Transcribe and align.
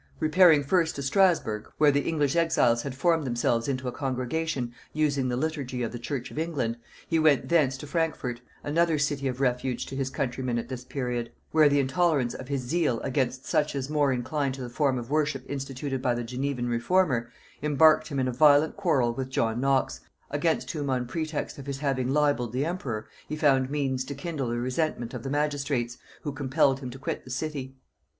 Repairing 0.19 0.63
first 0.63 0.95
to 0.95 1.03
Strasburgh, 1.03 1.71
where 1.77 1.91
the 1.91 1.99
English 2.07 2.35
exiles 2.35 2.81
had 2.81 2.95
formed 2.95 3.23
themselves 3.23 3.67
into 3.67 3.87
a 3.87 3.91
congregation 3.91 4.73
using 4.93 5.29
the 5.29 5.37
liturgy 5.37 5.83
of 5.83 5.91
the 5.91 5.99
church 5.99 6.31
of 6.31 6.39
England, 6.39 6.77
he 7.07 7.19
went 7.19 7.49
thence 7.49 7.77
to 7.77 7.85
Frankfort, 7.85 8.41
another 8.63 8.97
city 8.97 9.27
of 9.27 9.39
refuge 9.39 9.85
to 9.85 9.95
his 9.95 10.09
countrymen 10.09 10.57
at 10.57 10.69
this 10.69 10.83
period; 10.83 11.31
where 11.51 11.69
the 11.69 11.79
intolerance 11.79 12.33
of 12.33 12.47
his 12.47 12.61
zeal 12.61 12.99
against 13.01 13.45
such 13.45 13.75
as 13.75 13.91
more 13.91 14.11
inclined 14.11 14.55
to 14.55 14.61
the 14.61 14.71
form 14.71 14.97
of 14.97 15.11
worship 15.11 15.45
instituted 15.47 16.01
by 16.01 16.15
the 16.15 16.23
Genevan 16.23 16.67
reformer, 16.67 17.29
embarked 17.61 18.07
him 18.07 18.17
in 18.17 18.27
a 18.27 18.33
violent 18.33 18.75
quarrel 18.75 19.13
with 19.13 19.29
John 19.29 19.61
Knox, 19.61 19.99
against 20.31 20.71
whom, 20.71 20.89
on 20.89 21.05
pretext 21.05 21.59
of 21.59 21.67
his 21.67 21.77
having 21.77 22.09
libelled 22.09 22.53
the 22.53 22.65
emperor, 22.65 23.07
he 23.29 23.35
found 23.35 23.69
means 23.69 24.03
to 24.05 24.15
kindle 24.15 24.47
the 24.47 24.57
resentment 24.57 25.13
of 25.13 25.21
the 25.21 25.29
magistrates, 25.29 25.99
who 26.23 26.31
compelled 26.31 26.79
him 26.79 26.89
to 26.89 26.97
quit 26.97 27.23
the 27.23 27.29
city. 27.29 27.75